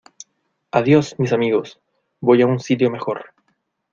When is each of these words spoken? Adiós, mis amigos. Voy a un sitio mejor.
Adiós, 0.71 1.15
mis 1.19 1.31
amigos. 1.31 1.79
Voy 2.21 2.41
a 2.41 2.47
un 2.47 2.59
sitio 2.59 2.89
mejor. 2.89 3.35